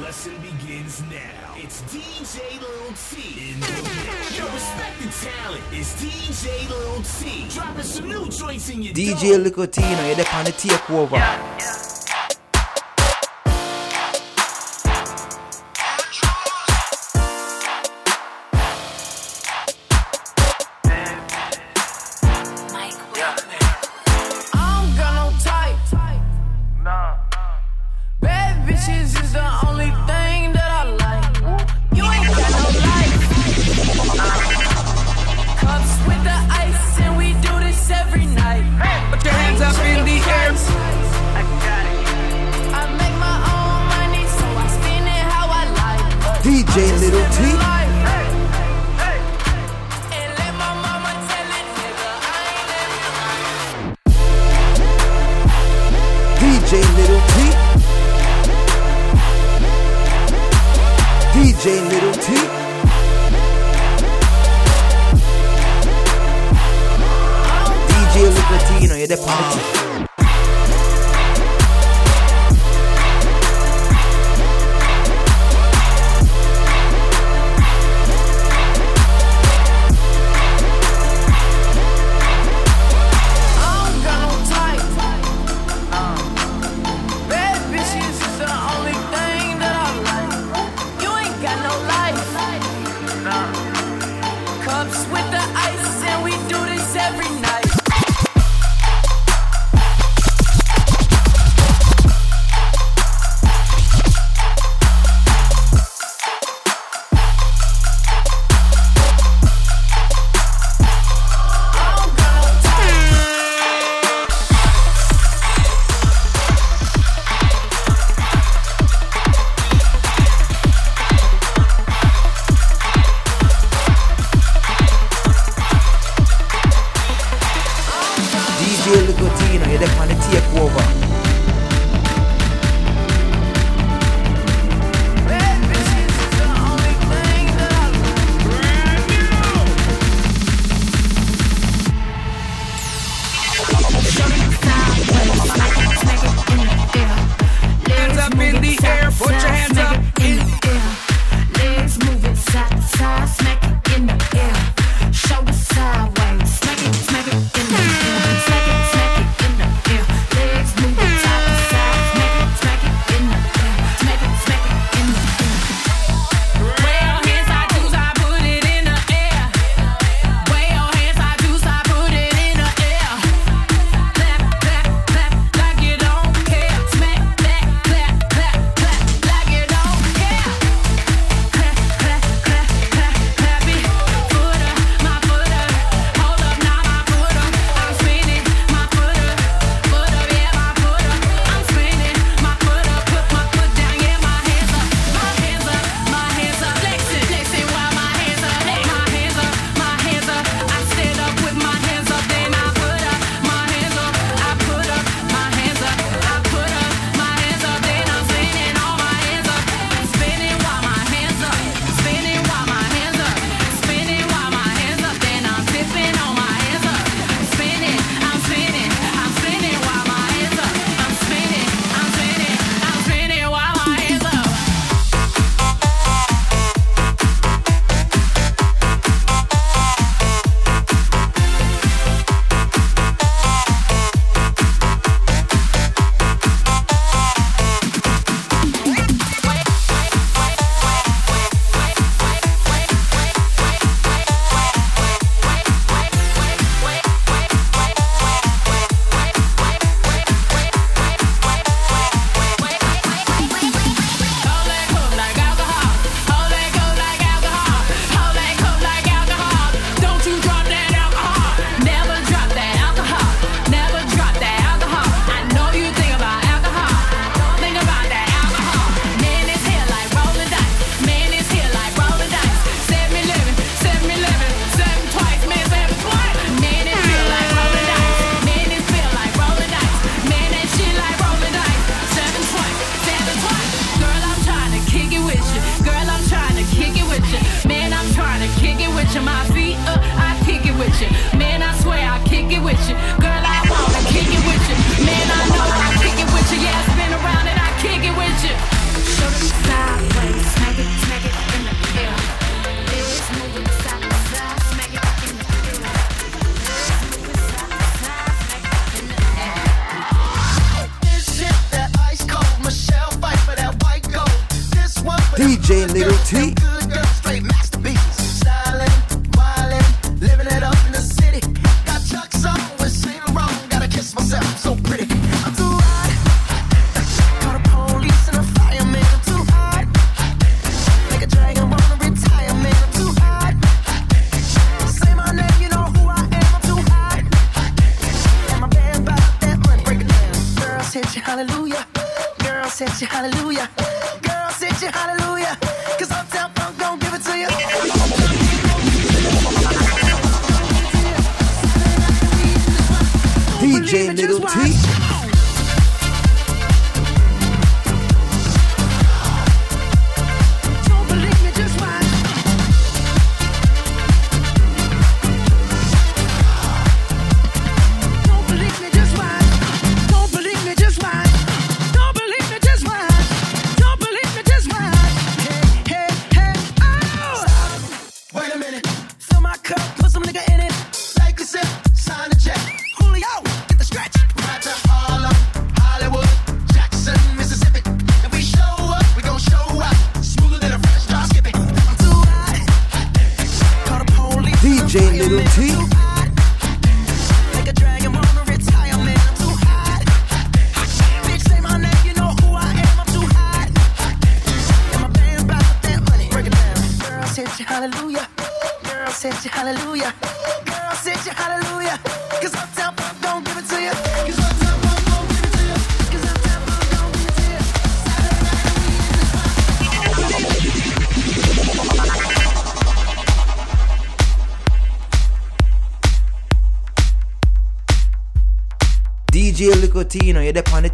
[0.00, 1.54] Lesson begins now.
[1.56, 4.38] It's DJ Lil T in the mix.
[4.38, 7.46] Your respected talent is DJ Lil T.
[7.54, 11.12] Dropping some new joints in your DJ Lil T, you know, you're the the takeover.
[11.12, 11.91] Yeah, yeah.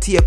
[0.09, 0.23] You're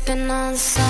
[0.00, 0.89] sipping on something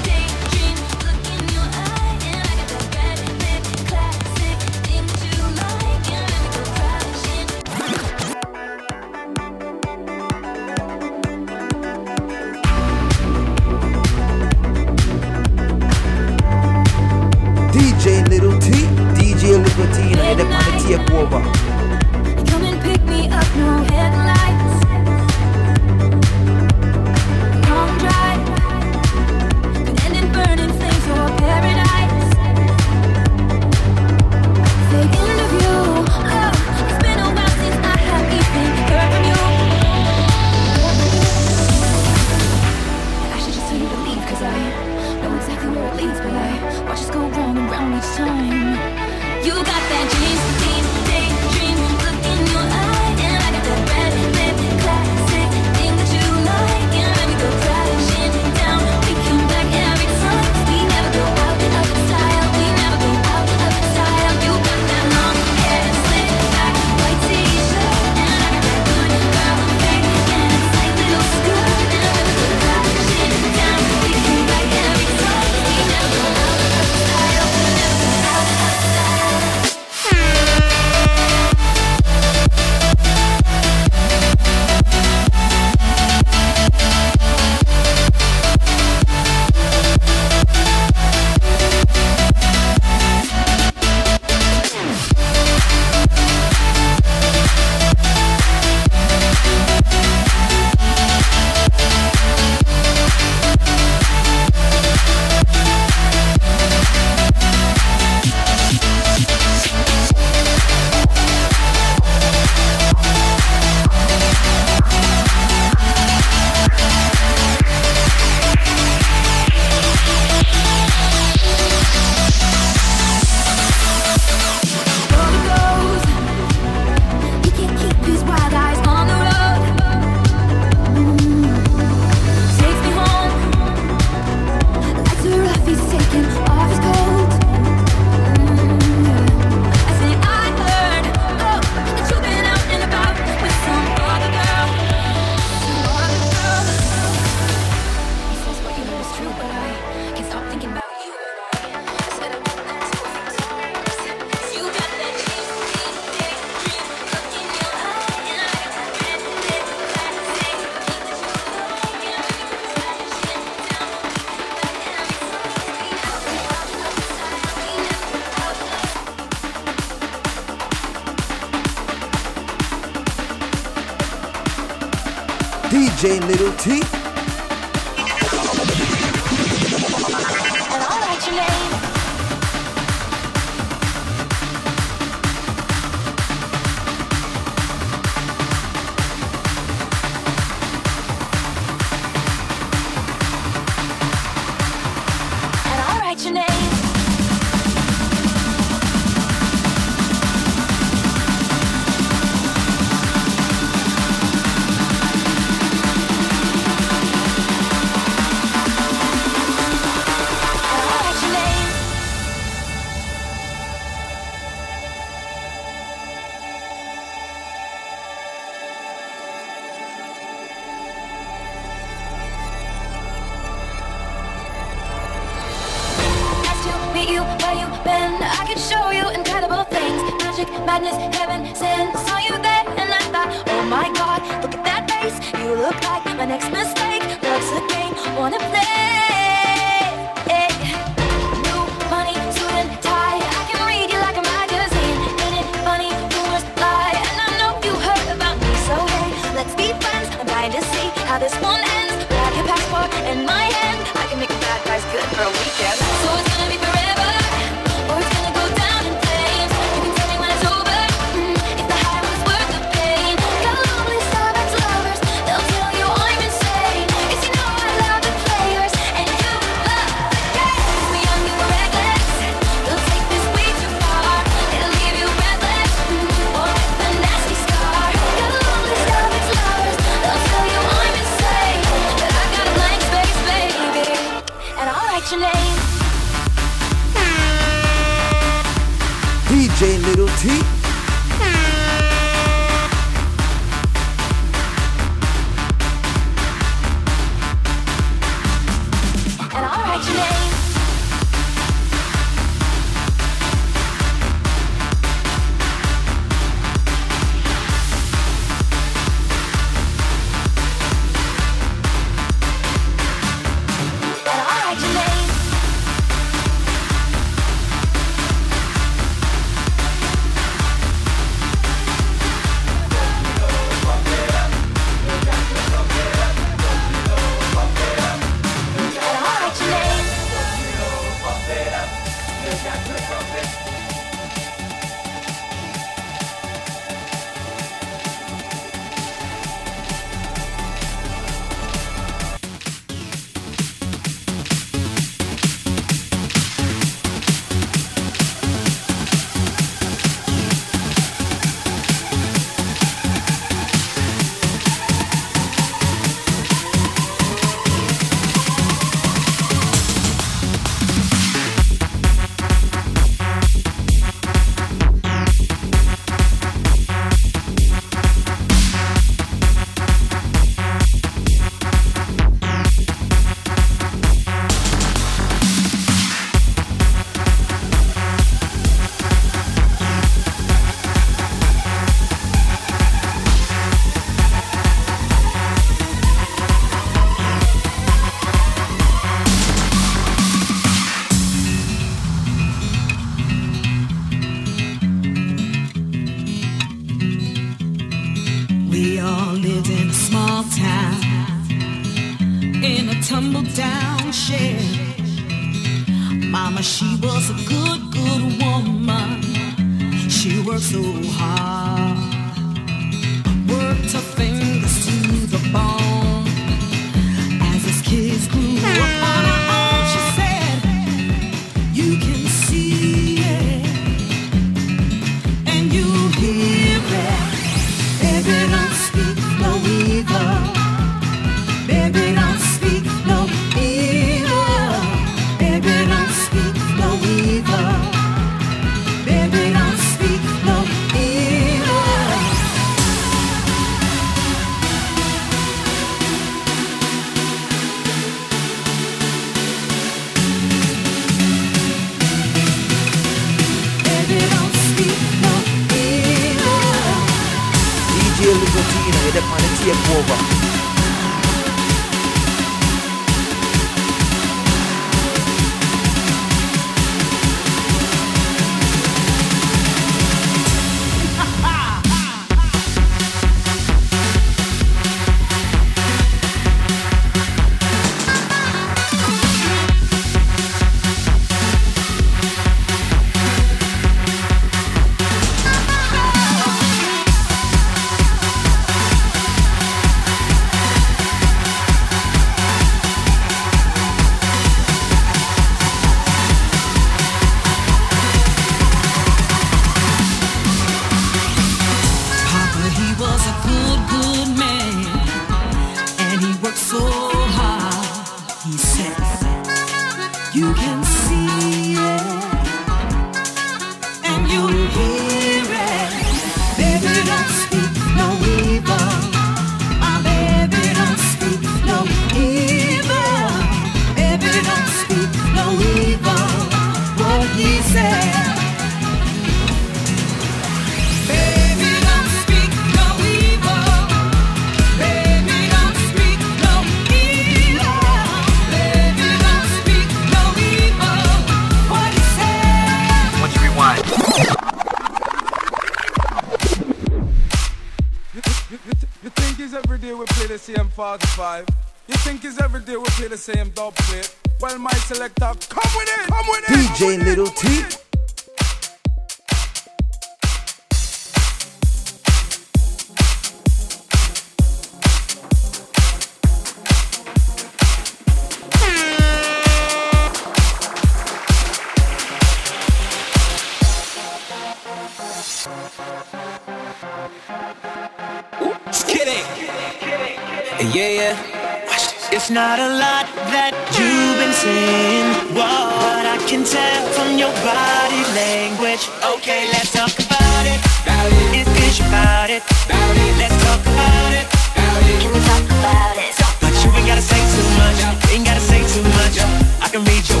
[581.92, 587.12] It's not a lot that you've been saying, whoa, but I can tell from your
[587.20, 588.64] body language.
[588.96, 590.40] Okay, let's talk about it.
[590.64, 591.20] About it.
[591.20, 592.24] It's bitch about it.
[592.48, 592.96] About it.
[592.96, 594.08] Let's talk about it.
[594.08, 594.80] About it.
[594.80, 595.92] Can we talk about it?
[596.16, 597.60] But you ain't gotta say too much.
[597.92, 598.96] Ain't gotta say too much.
[599.44, 600.00] I can read your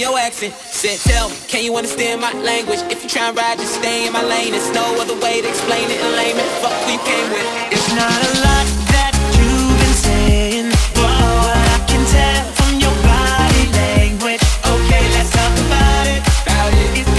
[0.00, 0.54] your accent.
[0.54, 2.80] Said, tell me, can you understand my language?
[2.88, 4.52] If you try and ride, just stay in my lane.
[4.52, 6.48] There's no other way to explain it in layman.
[6.64, 7.44] Fuck who you came with.
[7.68, 8.64] It's not a lot
[8.96, 14.40] that you've been saying, but I can tell from your body language.
[14.64, 16.24] Okay, let's talk about it.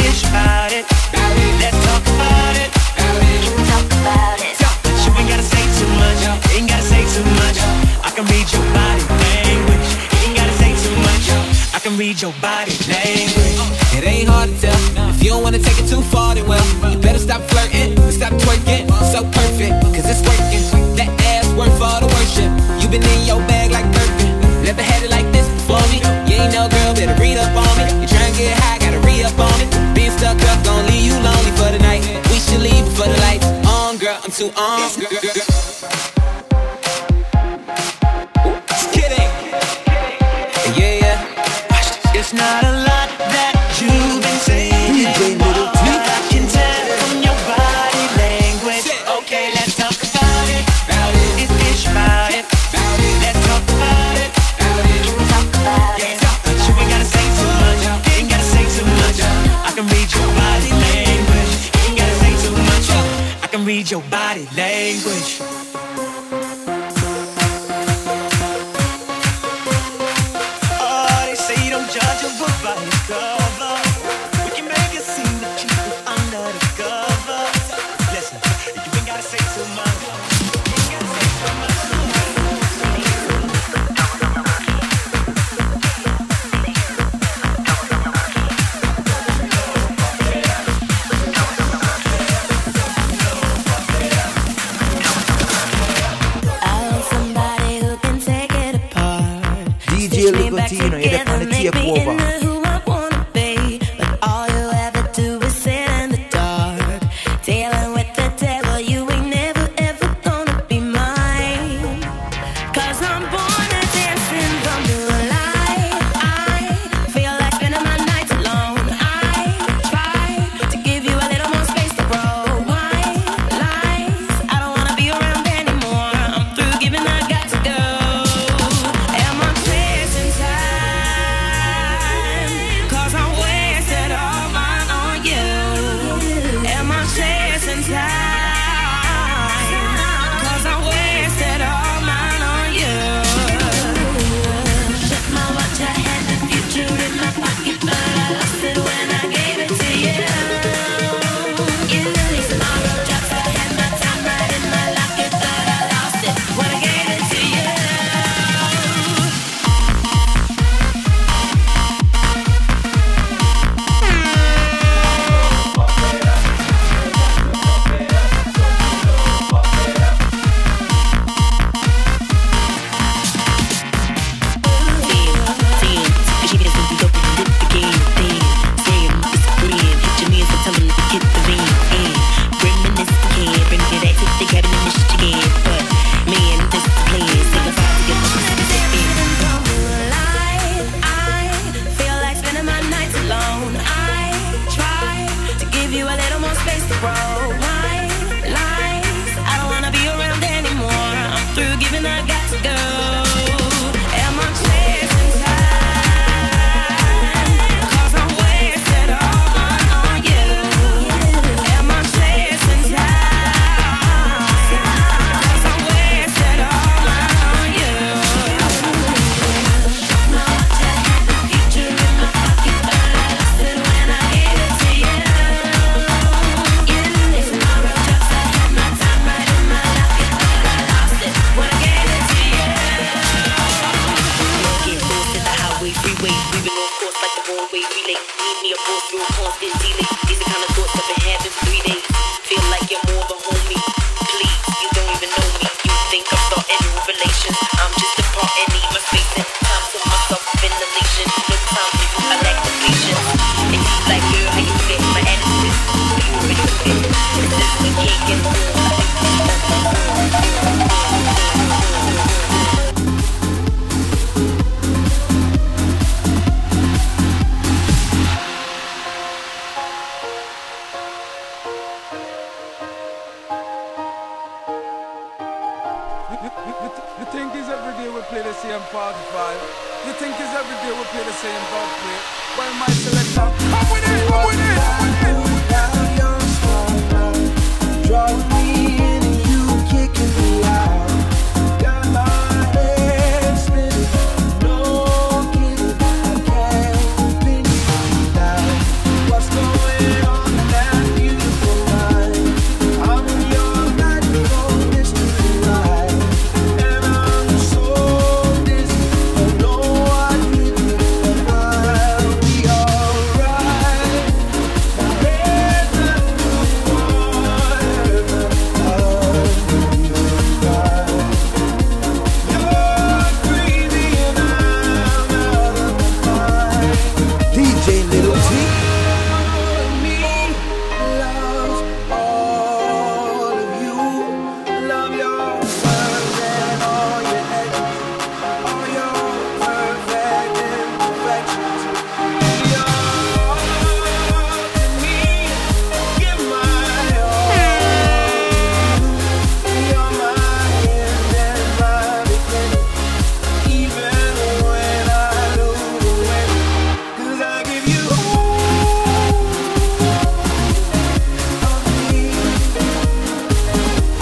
[0.02, 0.84] It's about it.
[1.62, 2.70] Let's talk about it.
[3.70, 4.58] Talk about it?
[5.06, 6.22] You ain't gotta say too much.
[6.50, 7.62] Ain't gotta say too much.
[8.02, 9.86] I can read your body language.
[10.26, 11.30] Ain't gotta say too much.
[11.78, 12.61] I can read your body.
[34.58, 35.11] on.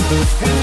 [0.09, 0.58] Hey.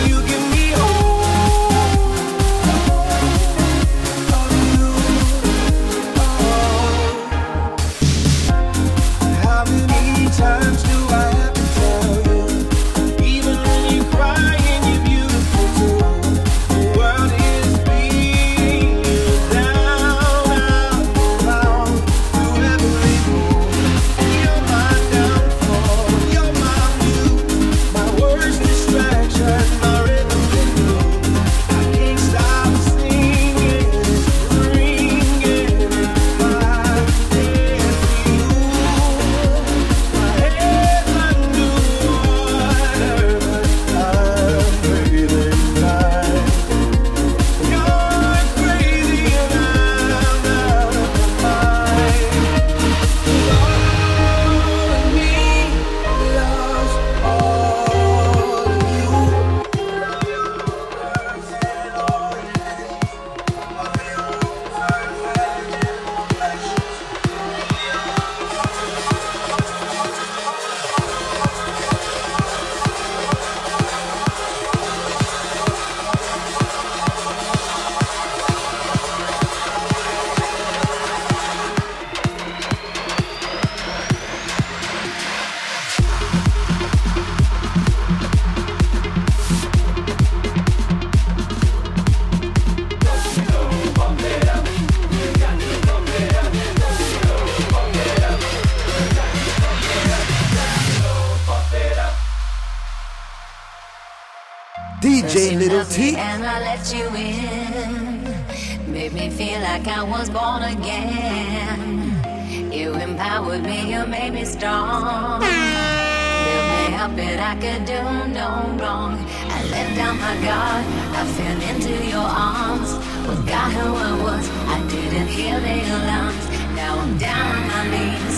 [109.31, 112.73] feel like I was born again.
[112.73, 115.41] You empowered me, you made me strong.
[115.41, 118.03] Built me I could do
[118.41, 118.49] no
[118.81, 119.15] wrong.
[119.57, 120.85] I let down my guard,
[121.19, 122.91] I fell into your arms.
[123.27, 126.45] Forgot who I was, I didn't hear the alarms.
[126.75, 128.37] Now I'm down on my knees,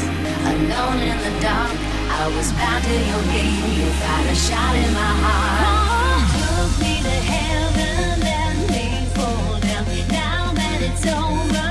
[0.52, 1.72] alone in the dark.
[2.20, 5.77] I was bound to your game, you fired a shot in my heart.
[10.90, 11.67] it's over.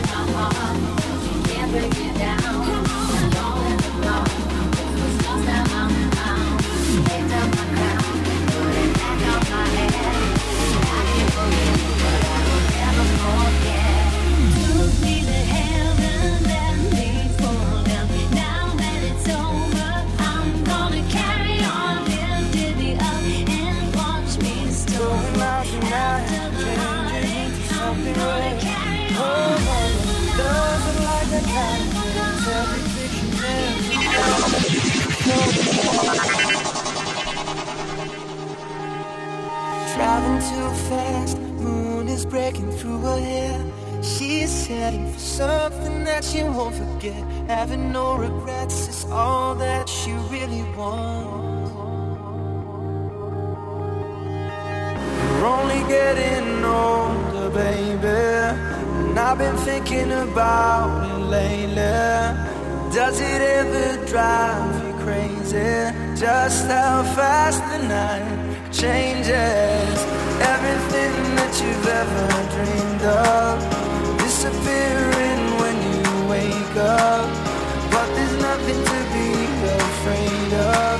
[0.00, 2.39] You can't Never me down.
[40.88, 43.64] fast moon is breaking through her hair.
[44.02, 47.22] She's heading for something that she won't forget.
[47.48, 51.70] Having no regrets is all that she really wants.
[55.40, 58.08] We're only getting older, baby.
[59.08, 62.50] And I've been thinking about it lately.
[62.94, 65.96] Does it ever drive you crazy?
[66.20, 70.29] Just how fast the night changes.
[70.40, 73.58] Everything that you've ever dreamed of.
[74.18, 77.28] Disappearing when you wake up.
[77.90, 79.30] But there's nothing to be
[79.84, 80.96] afraid of.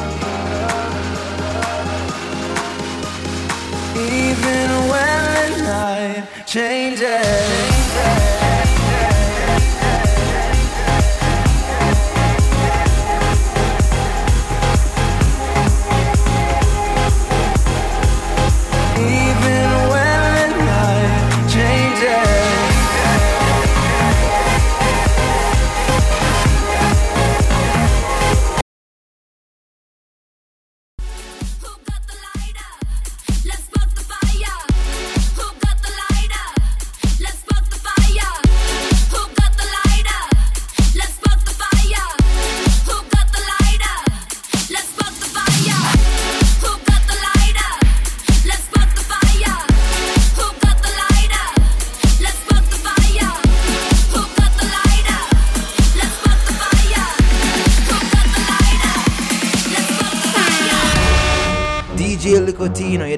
[3.96, 8.29] Even when the night changes.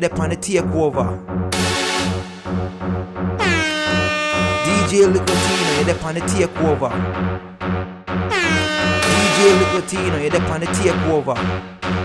[0.02, 1.06] they pan the takeover.
[4.64, 6.90] DJ Licotino, you depend on the takeover.
[9.06, 12.01] DJ Licotino, you depend on the takeover.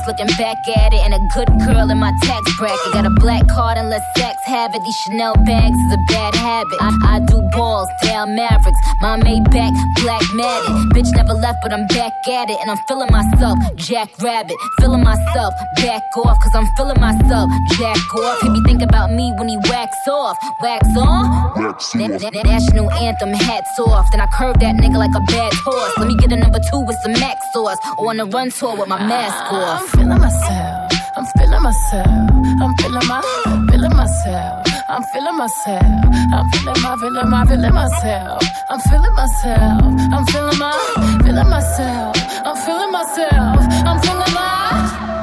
[0.00, 2.92] Girls looking back at it, and a good girl in my tax bracket.
[2.92, 4.82] Got a black card and let sex have it.
[4.84, 6.78] These Chanel bags is a bad habit.
[6.80, 8.78] I, I do balls, down Mavericks.
[9.02, 10.70] My Maybach, black matted.
[10.92, 13.58] Bitch never left, but I'm back at it, and I'm feeling myself.
[13.76, 15.54] Jack Rabbit, feeling myself.
[15.76, 17.50] Back off, cause I'm feeling myself.
[17.78, 18.40] Jack off.
[18.42, 20.36] He be think about me when he wax off.
[20.62, 21.52] Wax on?
[21.94, 24.06] Na- na- na- National anthem, hats off.
[24.12, 25.92] Then I curve that nigga like a bad horse.
[25.98, 27.78] Let me get a number two with some Mac sauce.
[27.98, 29.89] Or on a run tour with my mask off.
[29.92, 30.92] Feeling myself.
[31.16, 32.06] I'm feeling myself.
[32.62, 33.22] I'm feeling my,
[33.70, 34.66] feeling myself.
[34.88, 35.82] I'm feeling myself.
[36.32, 38.42] I'm feeling my, feeling my, feeling myself.
[38.70, 39.82] I'm feeling myself.
[40.12, 42.16] I'm feeling my, feeling myself.
[42.46, 43.58] I'm feeling myself.
[43.86, 45.20] I'm feeling my.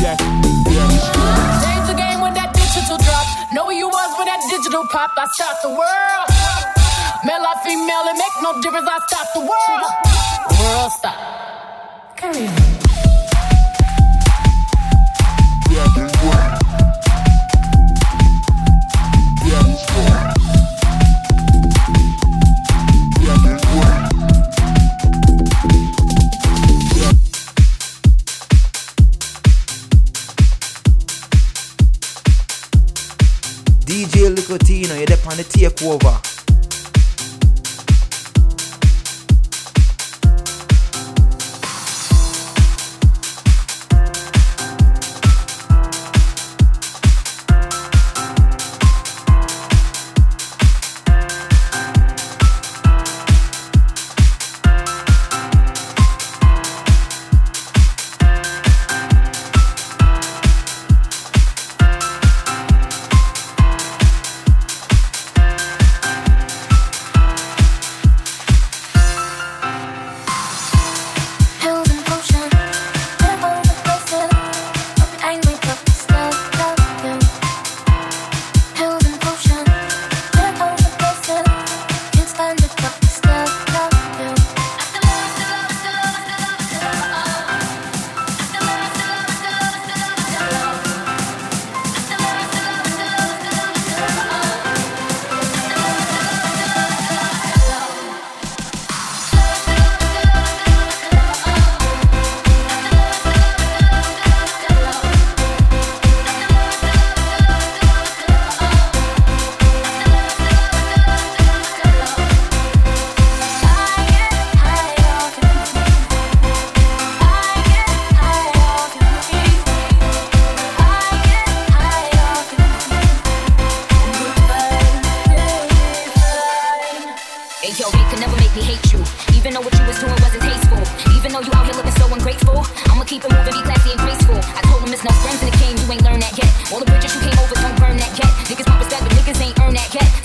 [0.00, 0.16] Change
[1.86, 3.26] the game when that digital drop.
[3.52, 5.10] Know who you was when that digital pop.
[5.18, 6.28] I stopped the world.
[7.26, 8.88] Male or female, it make no difference.
[8.88, 9.92] I stopped the world.
[10.58, 12.16] World stop.
[12.16, 12.69] Carry on.
[33.90, 36.29] DJ Licotino, you're on the takeover.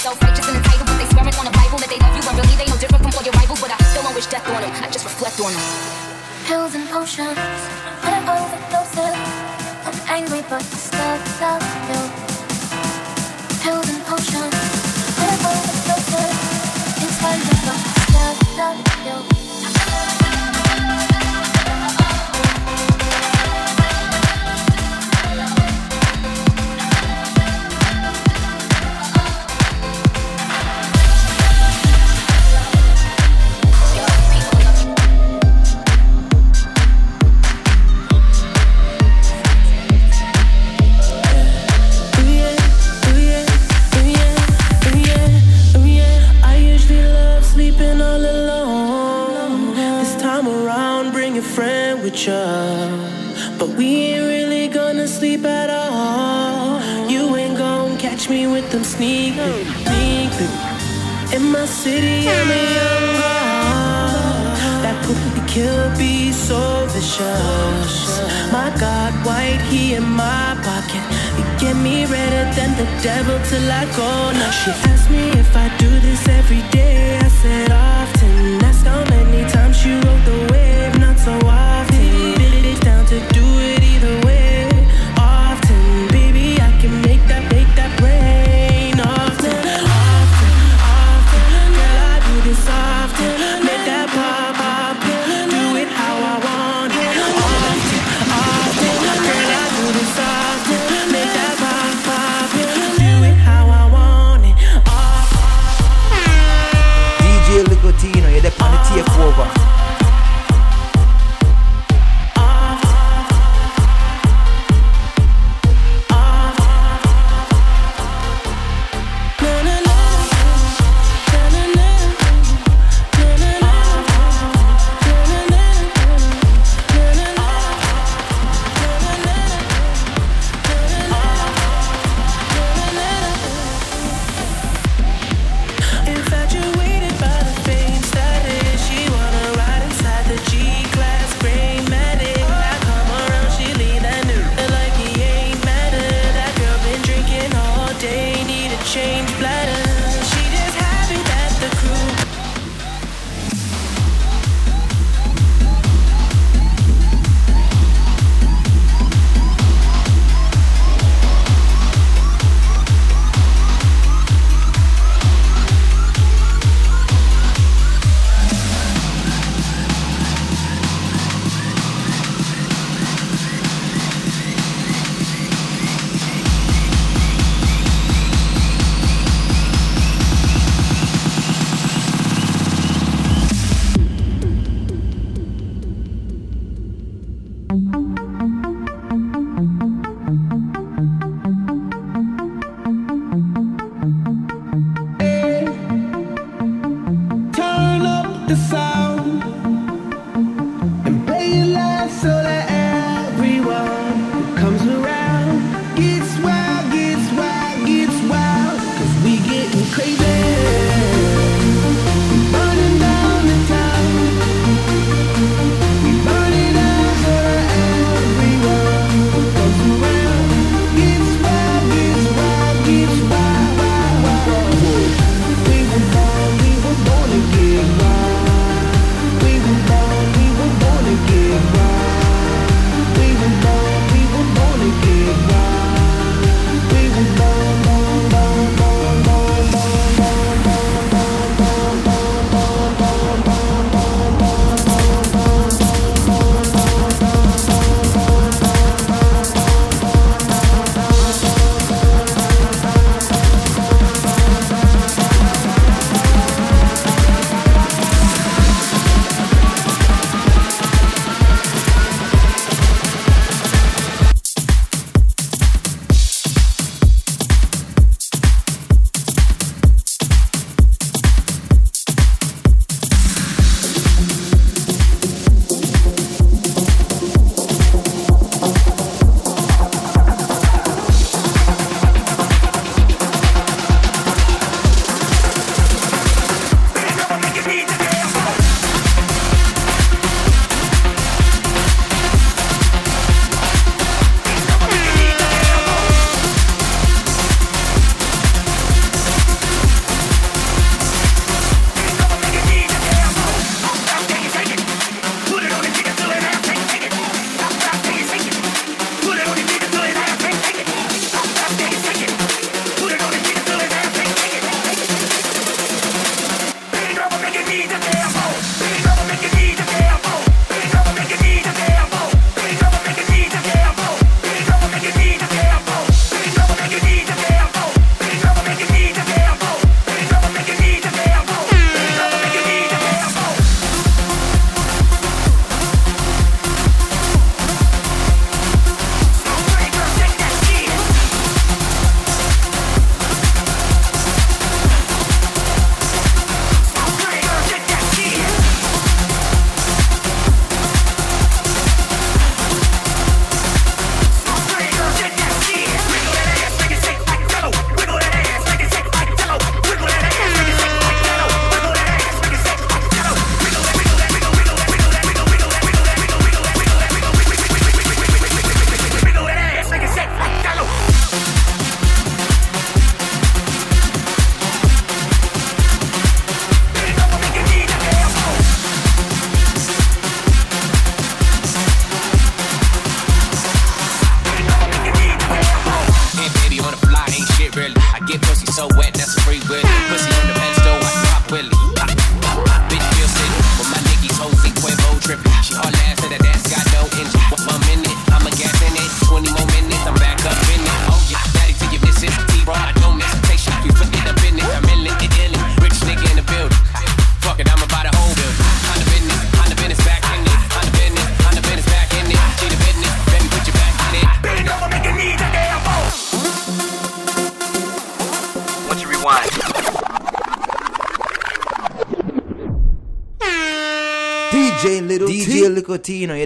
[0.06, 2.54] Self-righteous and entitled, but they swearing on the Bible that they love you, but really
[2.62, 3.60] they no different from all your rivals.
[3.60, 4.70] But I still don't wish death on them.
[4.70, 5.66] I just reflect on them.
[6.46, 7.34] Pills and potions,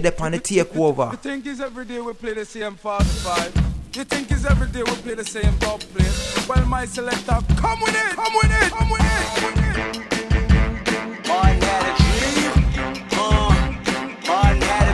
[0.00, 1.10] Licotino, you're there on the takeover.
[1.12, 3.54] You think it's every day we play the same 45?
[3.94, 6.48] You think it's every day we play the same dub plate?
[6.48, 9.22] Well, my selector, come with it, come with it, come with it.
[9.40, 11.28] Come with it.
[11.28, 12.52] Martin had a dream.
[13.12, 13.52] Uh,
[14.26, 14.88] Martin had.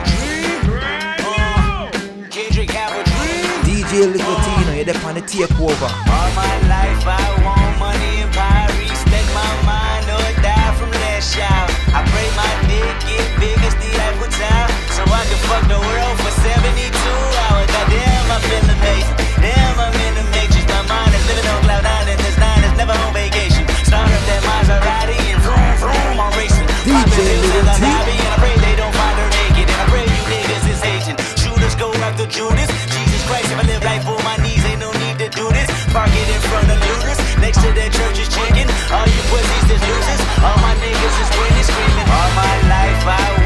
[1.21, 3.45] Uh, Kendrick have a dream.
[3.63, 5.89] DJ Licotino, you're there on the takeover.
[6.09, 8.67] All my life I want money and power.
[8.89, 11.69] Respect my mind or die from last shout.
[11.93, 14.56] I pray my dick get big as the Eiffel Tower.
[14.97, 17.69] So I can fuck the world for 72 hours.
[17.69, 19.13] Goddamn, I feel amazing.
[19.45, 20.65] Damn, I'm in the matrix.
[20.73, 23.61] My mind is living on cloud nine and this nine is never on vacation.
[23.85, 26.65] Start up that Maserati and vroom, vroom, I'm racing.
[26.81, 26.89] T.
[26.89, 29.69] And I pray they don't find her naked.
[29.69, 31.17] And I pray you niggas is hating.
[31.37, 32.65] Shooters go after Judas.
[32.89, 35.69] Jesus Christ, if I live life on my knees, ain't no need to do this.
[35.93, 37.21] Park it in front of looters.
[37.37, 38.65] Next to that Church's Chicken.
[38.89, 40.21] All you pussies is losers.
[40.41, 42.09] All my niggas is winning, screaming.
[42.09, 43.36] All my life I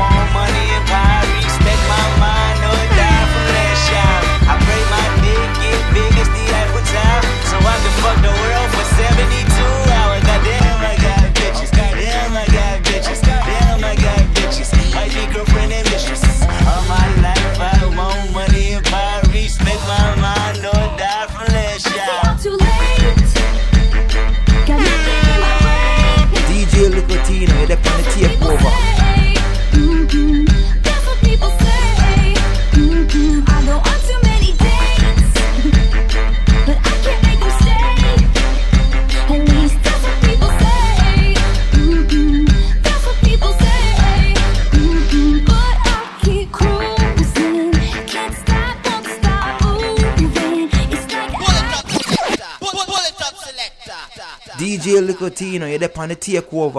[55.31, 56.75] I DJ Licotino, you're there on the takeover.